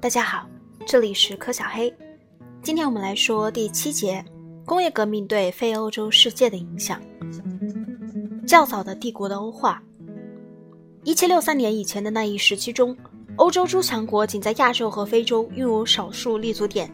[0.00, 0.48] 大家好，
[0.86, 1.94] 这里是柯小黑。
[2.62, 4.24] 今天我们来说第七节：
[4.64, 6.98] 工业革命对非欧洲世界的影响。
[8.46, 9.82] 较早的帝国的欧化。
[11.04, 12.96] 一七六三年以前的那一时期中，
[13.36, 16.90] 欧洲诸强国仅在亚洲和非洲拥有少数立足点，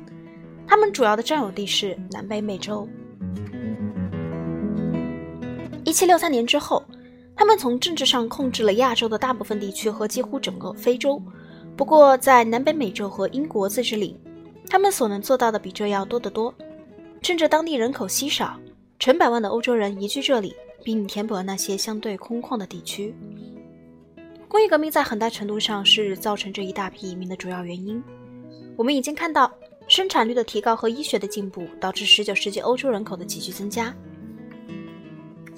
[0.67, 2.89] 他们主要的占有地是南北美洲。
[5.85, 6.85] 一七六三年之后，
[7.37, 11.23] 他们从政治上控制了亚洲的大部分地区和几乎整个非洲。
[11.77, 14.19] 不过，在南北美洲和英国自治领，
[14.69, 16.53] 他们所能做到的比这要多得多。
[17.21, 18.59] 趁着当地人口稀少，
[18.99, 23.15] 成百万的欧洲人移居这里，并填补了那些相对空旷的地区。
[24.49, 28.03] 工业革命在很大程度上是造成这一大批移民的主要原因。
[28.75, 29.53] 我们已经看到，
[29.87, 33.95] 生产率的提高和医学的进步导致19世纪欧洲人口的急剧增加。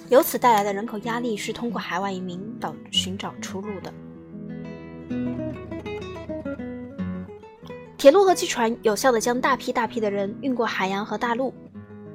[0.09, 3.95] 由此带来的人口压力是通过海外移民导寻找出路的。
[7.99, 11.53] 铁路和汽船有效地将大批大批的人运过海洋和大陆，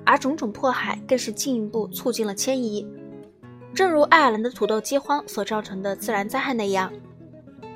[0.06, 2.88] 而种种迫害更是进一步促进了迁移。
[3.76, 6.90] 正如爱尔兰的土豆饥荒所造成的自然灾害那样，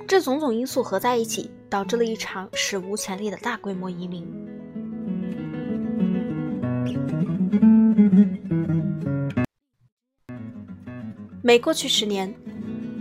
[0.08, 4.26] 这种种因素合在一起，导致了一场史无前例的大规模移民。
[11.42, 12.34] 每过去十年，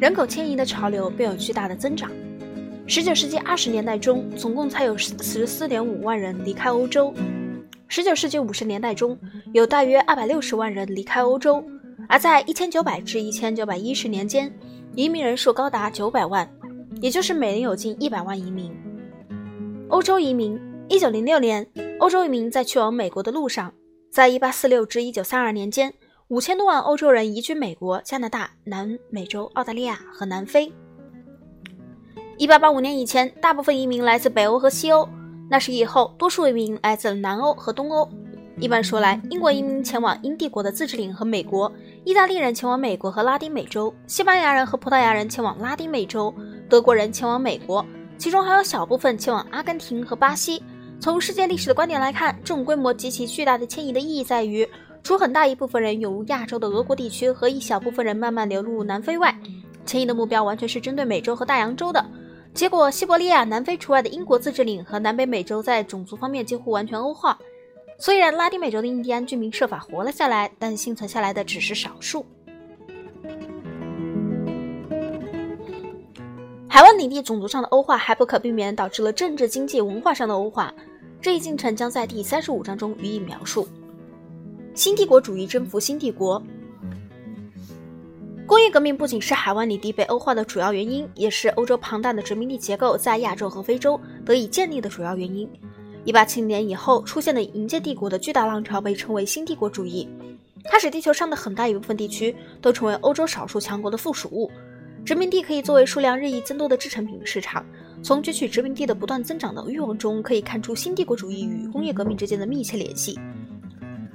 [0.00, 2.10] 人口迁移的潮流便有巨大的增长。
[2.88, 7.12] 十九世纪二十年代中，总共才有四十四点五万人离开欧洲；
[7.88, 9.18] 十九世纪五十年代中，
[9.52, 11.60] 有大约二百六十万人离开欧洲；
[12.08, 14.56] 而在一千九百至一千九百一十年间，
[14.94, 16.48] 移民人数高达九百万，
[17.00, 18.72] 也就是每年有近一百万移民。
[19.88, 20.56] 欧洲移民，
[20.88, 21.66] 一九零六年，
[21.98, 23.74] 欧洲移民在去往美国的路上，
[24.12, 25.92] 在一八四六至一九三二年间。
[26.28, 30.72] 五千多万欧洲人移居美国、加拿大、南美洲、澳大利亚和南非。
[32.38, 35.08] 一八八五年以前，大部分移民来自北欧和西欧；
[35.48, 38.06] 那时以后，多数移民来自南欧和东欧。
[38.60, 41.66] 一般说来，英国移民前往英帝国的自治领和美国；
[42.04, 46.30] 意大利人前往美国和拉丁美洲；西班牙人和葡萄牙人前往拉丁美洲；
[46.68, 47.82] 德国人前往美国，
[48.18, 50.62] 其中还有小部分前往阿根廷和巴西。
[51.00, 54.68] 从世界历史的观点来看，这种规模极其巨大的迁移的意义在于。
[55.02, 59.34] 除很大一部分人涌入亚洲的俄国地区和一小部分人慢慢流入南非外，
[59.86, 62.04] 迁移的目标完全是针对美洲和大洋洲的。
[62.56, 67.38] 结果，西伯利亚、南非除外的英国自治领和南北美洲在种族方面几乎完全欧化。
[67.98, 72.24] 虽然拉丁美洲的印第安居民设法活了下来，但幸存下来的只是少数。
[76.66, 80.72] 海湾领地种族上的欧化还不可避免导致了政治、经济、文化上的欧化，
[81.20, 83.68] 这一进程将在第三十五章中予以描述。
[84.72, 86.42] 新帝国主义征服新帝国。
[88.46, 95.50] 工业革命不仅是海湾领地被欧化的主要原因，也是欧洲庞大的殖民地结构在亚洲和非洲得以建立的主要原因。
[96.04, 100.08] 一八七零年以后出现的银界帝国的巨大浪潮被称为新帝国主义，
[100.62, 104.48] 它使地球上的很大一部分地区都成为欧洲少数强国的附属物。
[105.04, 107.66] 殖民地可以作为数量日益增多的制成品市场。
[108.00, 113.18] 从攫取殖民地的不断增长的欲望中，可以看出新帝国主义与工业革命之间的密切联系。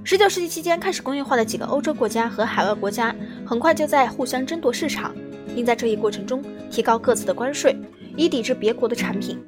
[0.04, 5.16] 十九世纪期间开始工业化的几个欧洲国家和海外国家，很快就在互相争夺市场，
[5.54, 7.76] 并在这一过程中提高各自的关税，
[8.18, 9.40] 以抵制别国的产品。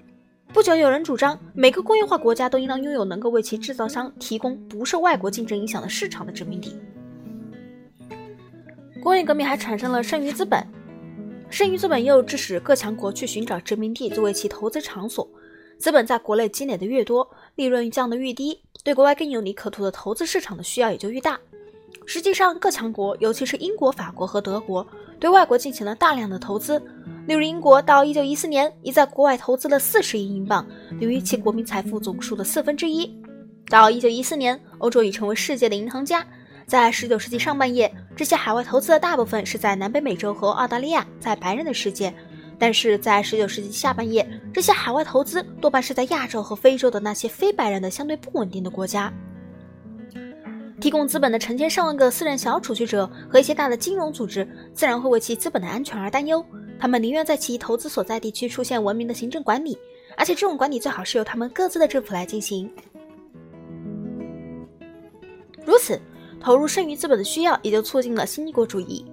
[0.54, 6.78] 不久，有人主张每个工业化国家都应当拥有能够为其制造商提供不受外国竞争影响的市场的殖民地。
[9.02, 10.66] 工业革命还产生了剩余资本，
[11.50, 15.28] 剩余资本又致使各强国去寻找殖民地作为其投资场所。
[15.80, 18.63] 资本在国内积累的越多，利润降得越低。
[18.84, 21.40] 对国外更有利可图的投资市场的需要也就愈大。
[22.06, 24.86] 实际上，各强国，尤其是英国、法国和德国，
[25.20, 26.78] 对外国进行了大量的投资。
[27.26, 30.68] 例如，英国到1914年已在国外投资了40亿英镑，
[31.00, 33.10] 等于其国民财富总数的四分之一。
[33.70, 36.26] 到1914年，欧洲已成为世界的银行家。
[36.68, 42.14] 在19世纪上半叶，这些海外投资的大部分是在南北美洲和澳大利亚，在白人的世界。
[42.58, 49.12] 但是在十九世纪下半叶，这些海外投资多半是在亚洲和非洲的那些非白人的相对不稳定的国家。
[50.80, 56.46] 提供资本的成千上万个私人小储蓄者和一些大的金融组织，自然会为其资本的安全而担忧。
[56.78, 59.78] 他们宁愿在其投资所在地区出现文明的行政管理，
[60.18, 62.70] 而且这种管理最好是由他们各自的政府来进行。
[65.64, 65.98] 如此，
[66.42, 69.06] 投入剩余资本的需要也就促进了新帝国主义。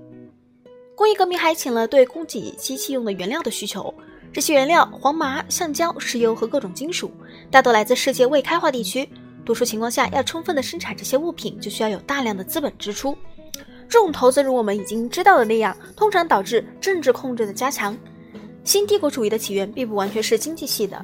[1.00, 3.92] 工业革命还请了对供给机器用的原料的需求
[4.34, 7.10] 这些原料黄麻橡胶石油和各种金属
[7.50, 9.08] 大多来自世界未开化地区
[9.42, 13.16] 多数情况下要充分的生产这些物品就需要有大量的资本支出。
[13.88, 17.96] 这种投资如我们已经知道的那样通常导致政治控制的加强
[18.62, 21.02] 新帝国主义的起源并不完全是经济系的。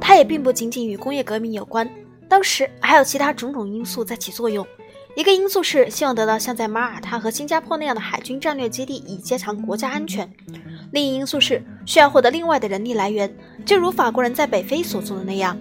[0.00, 1.88] 它也并不仅仅与工业革命有关
[2.28, 4.66] 当时还有其他种种因素在起作用。
[5.14, 10.26] 一个因素是希望得到像在马耳他和新加坡那样的海军战略基地，以加强国家安全；
[10.90, 13.34] 另一因素是需要获得另外的人力来源，
[13.66, 15.58] 就如法国人在北非所做的那样。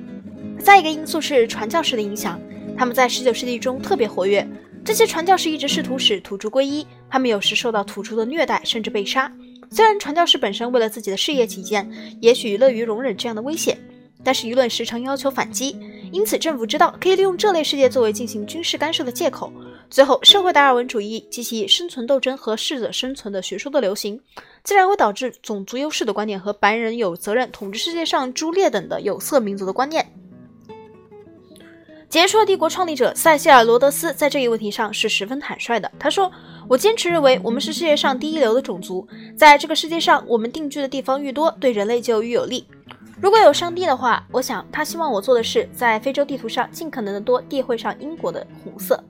[0.57, 2.39] 再一个因素是传教士的影响，
[2.77, 4.47] 他们在19世纪中特别活跃。
[4.85, 9.31] 这些传教士一直试图使土著皈依，他们有时受到土著的虐待，甚至被杀。
[9.69, 11.89] 虽然传教士本身为了自己的事业起见，
[12.21, 13.77] 也许乐于容忍这样的危险，
[14.23, 15.77] 但是舆论时常要求反击。
[16.11, 19.51] 因此，政府知道可以利用这类事件作为进行军事干涉的借口。
[19.89, 24.19] 最后，社会达尔文主义及其生存斗争和适者生存的学说的流行，
[24.63, 30.05] 自然会导致种族优势的观念和白人有责任统治世界上朱列等的有色民族的观念。
[32.09, 35.89] 杰出的帝国创立者塞西尔·罗德斯在这一问题上是十分坦率的。
[35.97, 36.29] 他说
[36.67, 42.65] ：“我坚持认为，我们是世界上第一流的种族，在这个世界上，我们定居的地方愈多，对人类就愈有利。”
[43.21, 49.01] 如果有上帝的话，我想他希望我做的事，在非洲地图上尽可能的多地绘上英国的红色。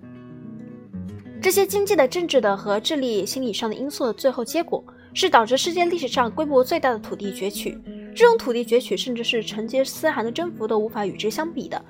[1.42, 7.82] 这些经济的、政治的和智力、心理上的因素的最后结果，是导致世界历史上规模最大的土地攫取。
[8.14, 11.82] 这种土地攫取，甚至是成吉思汗的征服都无法与之相比的。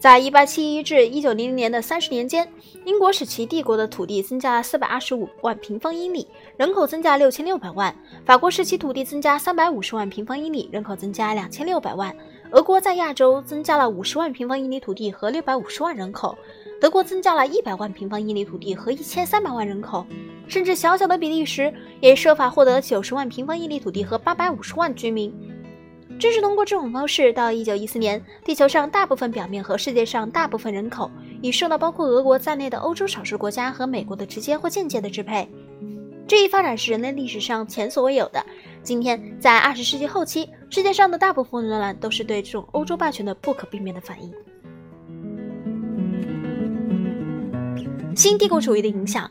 [0.00, 2.50] 在一八七一至一九零零年的三十年间，
[2.86, 6.26] 英国使其帝国的土地增加了四百二十五万平方英里，
[6.56, 7.92] 人口增加六千六百万；
[8.24, 12.10] 法国使其土地增加三百五十万平方英里，人口增加两千六百万；
[12.50, 16.34] 俄国在亚洲增加了五十万平方英里土地和六百五十万人口；
[16.80, 20.02] 德国增加了一百万平方英里土地和一千三百万人口；
[20.48, 21.70] 甚至小小的比利时
[22.00, 25.30] 也设法获得九十万平方英里土地和八百五十万居民。
[26.20, 35.48] 正是通过这种方式，到一九一四年，地球上大部分表面和世界上大部分人口已受到包括俄国在内的欧洲少数国家和美国的直接或间接的支配。
[36.28, 38.44] 这一发展是人类历史上前所未有的。
[38.82, 44.30] 今天，在二十世纪后期，世界上的大部分人乱都是对这种欧洲霸权的不可避免的反应。
[48.14, 49.30] 新帝国主义的影响。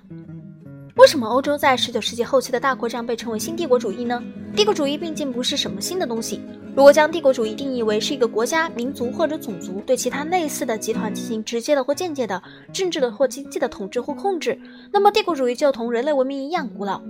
[0.95, 4.21] 为什么欧洲在十九世纪后期的大扩张被称为新帝国主义呢？
[4.55, 6.41] 帝国主义毕竟不是什么新的东西。
[6.79, 12.41] 如果将帝国主义定义为是一个国家、民族或者种族对其他类似的集团进行直接的或间接的
[12.71, 14.57] 政治的或经济的统治或控制，
[14.89, 17.01] 那么帝国主义就同人类文明一样古老。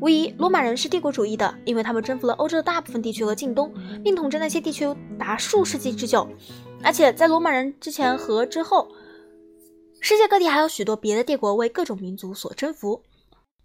[0.00, 3.70] 无疑，罗马人是帝国主义的，因为他们征服了欧洲的大部分地区和近东，
[4.02, 4.88] 并统治那些地区
[5.18, 6.26] 达数世纪之久。
[6.82, 8.88] 而且在罗马人之前和之后，
[10.00, 13.02] 世界各地还有许多别的帝国为各种民族所征服。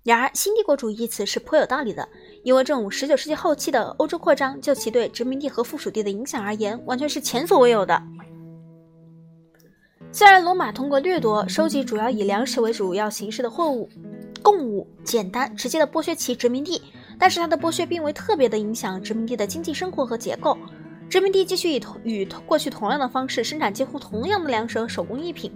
[0.04, 2.10] 然而，新帝国主义一词是颇有道理的，
[2.44, 8.02] 因为这种十九世纪后期的欧洲扩张，就其对殖民地和附属地的影响而言，完全是前所未有的。
[10.12, 13.90] 虽然罗马通过掠夺、收集主要以粮食为主要形式的货物
[14.44, 16.82] 贡物，简单直接的剥削其殖民地，
[17.18, 20.58] 但是它的剥削并未特别的影响殖民地的经济生活和结构。
[21.10, 25.52] 殖民地继续以同与过去同样的方式生产几乎同样的粮食和手工艺品。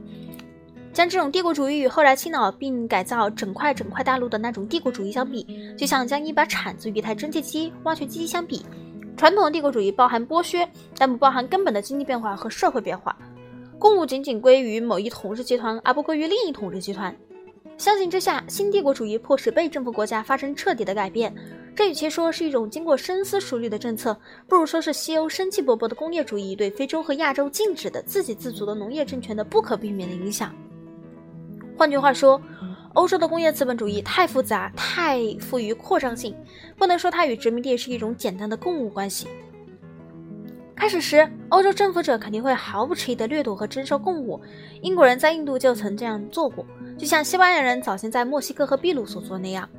[0.98, 5.46] 将这种帝国主义与后来倾倒并改造整块整块大陆的那种帝国主义相比，
[5.78, 8.66] 就像将一把铲子与一台蒸汽机、挖掘机相比。
[9.16, 10.68] 传统的帝国主义包含剥削，
[10.98, 13.16] 但不包含根本的经济变化和社会变化。
[13.78, 17.16] 公务仅仅归于某一统治集团，而不归于另一统治集团。
[17.78, 21.32] 相形之下，新帝国主义迫使被征服国家发生彻底的改变。
[21.76, 30.52] 这与其说是一种经过深思熟虑的政策，不如说是西欧生气勃勃的工业主义对非洲和亚洲静止的自给自足的农业政权的不可避免的影响。
[31.78, 32.42] 换句话说，
[32.94, 36.36] 欧洲的工业资本主义太复杂，太富于扩张性，
[36.76, 39.28] 不能说它与殖民地是一种简单的共物关系。
[40.76, 44.42] 开始时，欧洲征服者肯定会毫不迟疑地掠夺和征收贡物。
[44.82, 46.66] 英国人在印度就曾这样做过，
[46.98, 49.70] 就像西班牙人早先在墨西哥和秘鲁所做那样。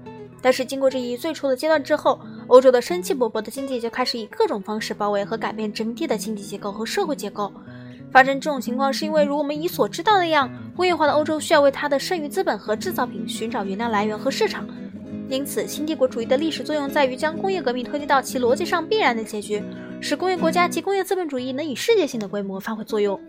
[0.41, 7.53] 但是，经过这一最初的阶段之后，欧洲的生气勃勃的经济就开始以各种方式包围和改变殖民地的经济结构和社会结构。
[8.11, 14.67] 发生这种情况，是因为如我们已所知道那样，工业化的欧洲需要为它的剩余资本和制造品寻找原料来源和市场。
[15.29, 19.63] 因此，新帝国主义的历史作用在于将工业革命推进到其逻辑上必然的结局，
[20.01, 23.21] 使工业国家及工业资本主义能以世界性的规模发挥作用。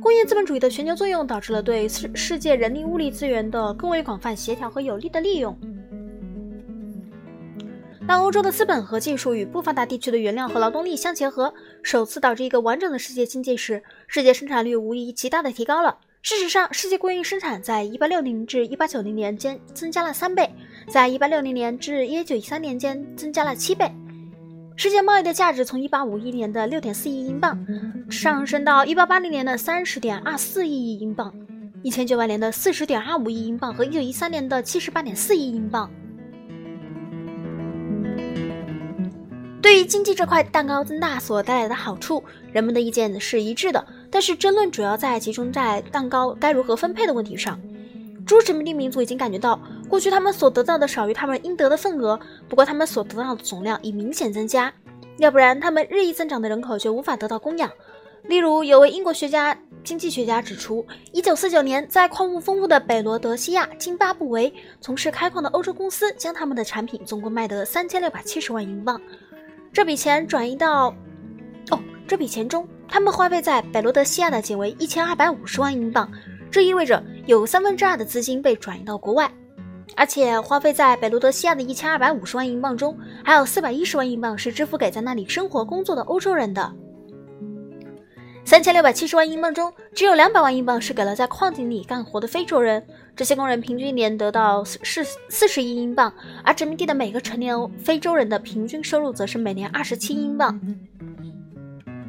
[0.00, 5.58] 工业资本主义的全球作用导致了对世世界人力物力资源的更为广泛、协调和有力的利用。
[8.08, 15.98] 当欧洲的资本和技术与不发达地区的原料和劳动力相结合，首次导致一个完整的世界经济时，世界生产率无疑极大的提高了。
[16.22, 20.50] 事实上，世界工业生产在1860至1890年间增加了三倍，
[20.88, 23.92] 在1860年至1913年间增加了七倍。
[24.74, 27.58] 世界贸易的价值从1851年的6.4亿英镑
[28.10, 31.30] 上升到1880年的30.24亿英镑
[31.84, 35.90] ，1900年的40.25亿英镑和1913年的78.4亿英镑。
[39.68, 43.86] 对于经济这块蛋糕增大所带来的好处，人们的意见是一致的。
[44.10, 47.60] 但是争论主要在集中在蛋糕该如何分配的问题上。
[48.26, 54.72] 诸殖民地民族已经感觉到，过去他们所得到的少于他们应得的份额，不过他们所得到的总量已明显增加，
[55.18, 57.70] 要不然他们日益增长的人口就无法得到供养。
[58.22, 68.98] 例如，有位英国学家、经济学家指出，1949年，在矿物丰富的北罗德西亚津巴布韦，从事开矿的欧洲公司将他们的产品总共卖得3670万英镑。
[69.72, 70.88] 这笔钱转移到，
[71.70, 76.10] 哦，这笔钱中，他们花费在北罗德西亚的仅为一千二百五十万英镑，
[76.50, 79.30] 这意味着有三分之二的资金被转移到国外，
[79.94, 86.72] 而且花费在北罗德西亚的一千二百五十万英镑中，还有四百一十万英镑是支付给在那里生活工作的欧洲人的。
[88.48, 92.82] 三千六百七十万英镑中，只有两百万英镑是给了在矿井里干活的非洲人。
[93.14, 96.10] 这些工人平均年得到四四十亿英镑，
[96.42, 100.58] 而殖民地的每个成年非洲人的平均收入则是每年二十七英镑。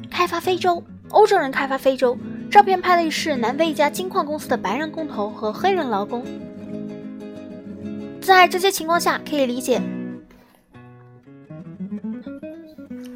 [0.10, 2.18] 开发非洲，欧洲人开发非洲。
[2.50, 6.24] 照片拍的是南非一家金矿公司的白人工头和黑人劳工。
[8.22, 9.82] 在这些情况下，可以理解。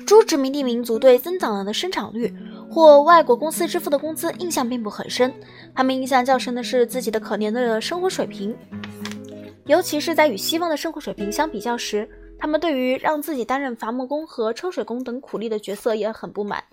[0.06, 2.36] 猪殖民地民族对增长了的生产率
[2.74, 5.32] 或外国公司支付的工资印象并不很深，
[5.76, 8.56] 他们印象较深的是自己的可怜的生活水平，
[9.68, 16.64] 尤其是在与西方的生活水平相比较时，他们对于让自己担任伐木工和抽水工等苦力的角色也很不满，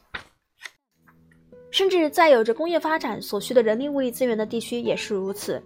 [1.70, 5.62] 甚至在有着工业发展所需的人力物力资源的地区也是如此。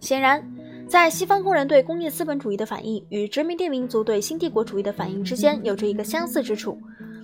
[0.00, 0.46] 显然。
[0.88, 6.78] 在西方工人对工业资本主义的反应与殖民地民族对新帝国主义的反应之间有着一个相似之处，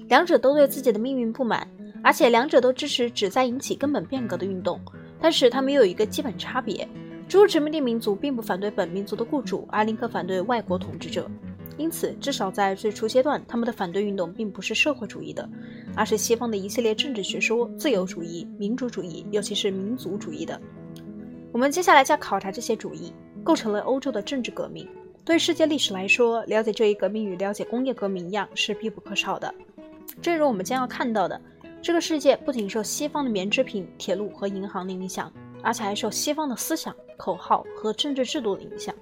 [0.09, 1.69] 两者都对自己的命运不满，
[2.03, 4.81] 而且两者都支持旨在引起根本变革的运动。
[5.21, 6.87] 但是他们又有一个基本差别：
[7.29, 11.31] 诸殖民地民族并不反对本民族的雇主，而宁可反对外国统治者。
[11.77, 15.49] 因此，至少在最初阶段，他们的反对运动并不是社会主义的，
[15.95, 20.61] 而是西方的一系列政治学说——自由主义、民主主义，尤其是民族主义的。
[21.53, 23.13] 我们接下来将考察这些主义。
[23.45, 24.87] 构成了欧洲的政治革命。
[25.25, 29.55] 对世界历史来说，了解这一革命与了解工业革命一样是必不可少的。
[30.21, 31.41] 正如我们将要看到的，
[31.81, 35.33] 这个世界不仅受西方的棉织品、铁路和银行的影响，
[35.63, 38.95] 而且还受西方的思想、口号和政治制度的影响。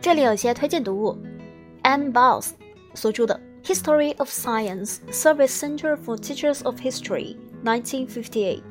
[0.00, 1.18] 这里有些推荐读物
[1.82, 2.10] ：M.
[2.10, 2.50] Bowles
[2.94, 3.40] 所著的。
[3.64, 8.62] History of Science Service Center for Teachers of History, 1958。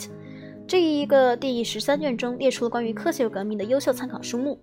[0.67, 4.60] 这一个第十三卷中列出了关于科学革命的优秀参考书目，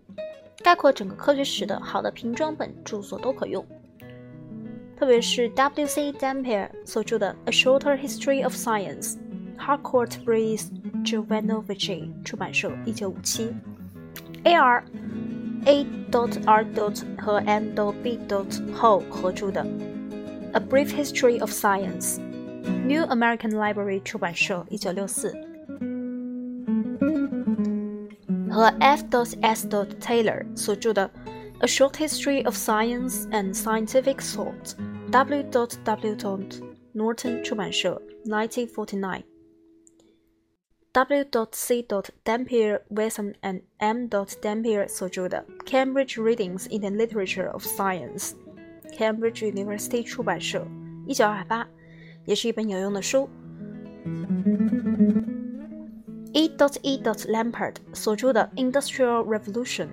[0.64, 3.64] 概括整个科学史的好的瓶装本著作都可用。
[4.96, 6.10] 特别是 W.C.
[6.14, 9.16] Dampier 所著的《A Shorter History of Science》
[9.58, 10.68] ，Harcourt Breeze
[11.04, 13.52] Jovanovici 出版社，一九五七
[14.44, 14.54] ；A.
[14.54, 14.82] R.
[15.66, 15.86] A.
[16.10, 16.64] dot R.
[16.74, 17.74] dot 和 M.
[18.02, 18.18] B.
[18.26, 19.66] dot Ho 合著的。
[20.54, 22.18] A Brief History of Science,
[22.86, 25.36] New American Library 出版社，一九六四。
[28.53, 29.03] 和 F.
[29.41, 29.67] S.
[29.67, 31.09] Taylor 所着的《
[31.59, 35.43] A Short History of Science and Scientific Thought》，W.
[35.83, 36.15] W.
[36.93, 41.25] Norton 出版社，1949。W.
[41.51, 41.85] C.
[42.23, 44.07] Dampier Wilson and M.
[44.07, 50.65] Dampier 所着的《Cambridge Readings in the Literature of Science》。Cambridge University 出版社，
[51.05, 51.67] 一九二八，
[52.25, 53.29] 也是一本有用的书。
[56.33, 56.51] E.
[56.81, 56.97] E.
[56.97, 59.87] Lampard 所着的《Industrial Revolution: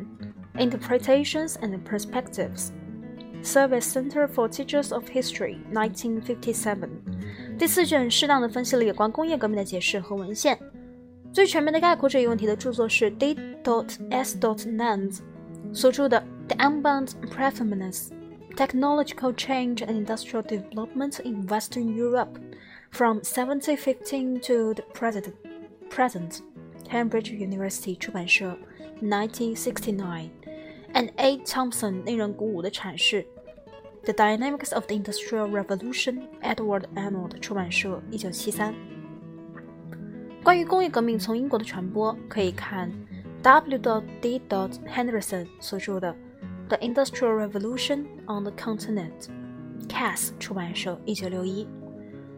[0.55, 6.88] Interpretations and Perspectives》，Service Center for Teachers of History, 1957。
[7.59, 10.59] 第四卷适当的分析了有关工业革命的解释和文献。
[11.33, 13.37] 最全面的概括这一问题的着作是 D.
[14.11, 14.38] S.
[14.38, 15.19] Nance
[15.73, 22.38] 所着的《The Unbound Preeminence》。technological change and industrial development in Western Europe
[22.91, 25.33] from 1715 to the present.
[25.91, 26.41] present
[26.88, 28.57] Cambridge University 出版社
[29.03, 30.31] 1969
[30.95, 31.38] and A.
[31.38, 33.26] Thompson 令人鼓舞的阐释
[34.05, 38.75] The Dynamics of the Industrial Revolution Edward Arnold 出版社1973
[40.43, 42.93] 关于工业革命从英国的传播，可以看
[43.43, 44.03] W.
[44.21, 44.41] D.
[44.49, 46.15] Henderson 所着的
[46.69, 51.67] The Industrial Revolution on the Continent，Cass 出版社，一九六一。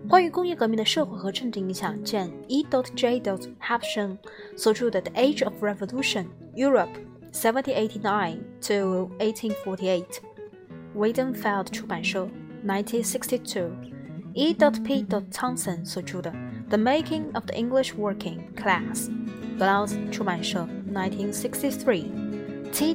[0.08, 2.66] 关于工业革命的社会和政治影响，见 E.
[2.94, 3.20] J.
[3.60, 4.16] Hapshan
[4.56, 6.24] 所着的《The Age of Revolution:
[6.54, 6.88] Europe,
[7.32, 12.26] 1789 to 1848》，Weidenfeld 出版社，
[12.64, 14.54] 1962。E.
[14.54, 15.04] P.
[15.04, 16.30] Townsend 所着的《
[16.68, 19.10] The Making of the English Working Class》
[19.58, 22.94] 格劳斯出版社，1963。T.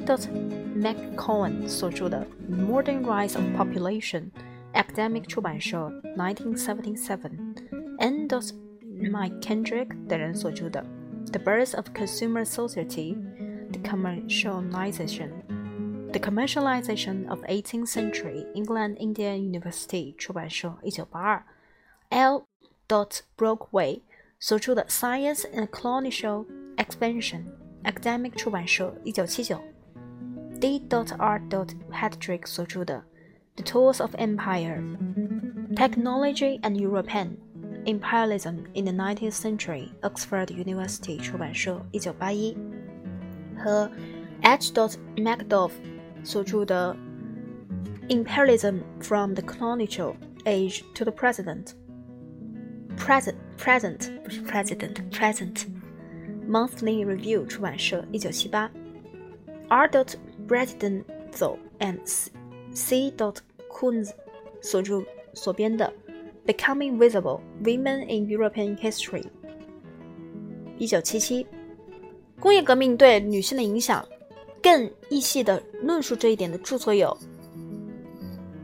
[0.74, 4.22] McCowan 所着的《Modern Rise of Population》
[4.72, 8.28] ，Academic 出版社，1977。N.
[8.28, 10.84] Mike Kendrick 等人所着的《
[11.32, 21.42] The Birth of Consumer Society》，The Commercialization。The Commercialization of 18th Century England Indian University 出版社，一九八二；
[22.10, 22.46] L.
[23.36, 24.00] Brockway
[24.38, 29.58] 所着的《Science and Colonial Expansion》，Academic 出版社，一九七九；
[30.60, 30.80] D.
[31.18, 31.40] R.
[31.90, 32.96] Patrick 所着的《
[33.58, 37.36] The Tools of Empire》，Technology and European
[37.86, 42.56] Imperialism in the Nineteenth Century Oxford University 出版社，一九八一；
[43.56, 43.90] 和
[44.42, 44.72] H.
[45.16, 45.70] Macduff
[46.24, 46.96] 所着的《
[48.08, 55.66] Imperialism from the Colonial Age to the Present》，Present Present 不是 President Present
[56.48, 58.68] Monthly Review 出版社，一九七八；
[59.68, 59.88] R.
[60.48, 62.00] Bredinzel and
[62.74, 63.12] C.
[63.78, 64.10] Kunz
[64.60, 65.02] 所着
[65.32, 65.92] 所编的《
[66.52, 69.24] Becoming Visible: Women in European History》，
[70.78, 71.46] 一九七七。
[72.40, 74.04] 工业革命对女性的影响。
[74.62, 77.14] 更细细的论述这一点的着作有《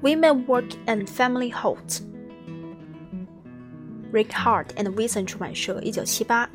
[0.03, 6.47] Women Work and Family Halt》，Rick Hart and Wilson 出版社，一九七八，《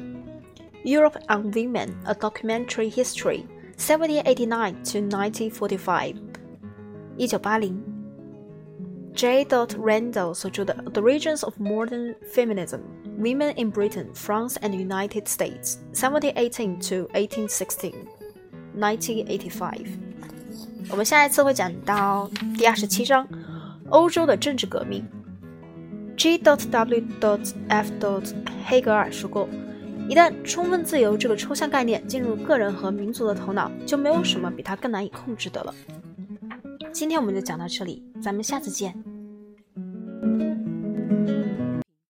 [0.84, 3.44] Europe on Women: A Documentary History,
[3.78, 6.16] 1789 to 1945》，
[7.18, 7.80] 一九八零
[9.14, 9.46] ，J.
[9.46, 12.80] Randall 所着的《The Regions of Modern Feminism:
[13.20, 19.86] Women in Britain, France, and the United States, 1718 to 1816》。1985，
[20.90, 23.28] 我们下一次会讲到第二十七章
[23.90, 25.06] 欧洲的政治革命。
[26.18, 26.38] G.
[26.38, 27.04] W.
[27.70, 27.92] F.
[28.66, 29.48] 黑格尔说过，
[30.10, 35.74] 一旦充分自由这个抽象概念进入个人和民族的头脑，就没有什么比它更难以控制的了。
[36.93, 38.93] 今天我们就讲到这里咱们下次见。